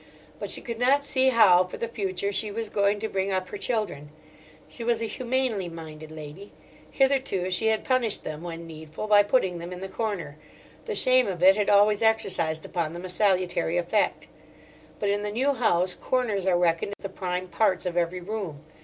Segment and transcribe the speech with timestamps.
[0.39, 3.49] But she could not see how for the future she was going to bring up
[3.49, 4.09] her children.
[4.67, 6.53] She was a humanely minded lady.
[6.89, 10.39] Hitherto she had punished them, when needful, by putting them in the corner;
[10.85, 14.25] the shame of it had always exercised upon them a salutary effect.
[14.99, 18.65] But in the new house corners are reckoned the prime parts of every room.